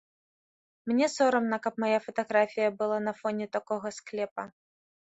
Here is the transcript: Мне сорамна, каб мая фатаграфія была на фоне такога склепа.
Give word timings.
Мне 0.91 1.09
сорамна, 1.17 1.59
каб 1.67 1.73
мая 1.85 1.99
фатаграфія 2.07 2.73
была 2.81 2.97
на 3.11 3.17
фоне 3.23 3.45
такога 3.59 3.87
склепа. 4.01 4.53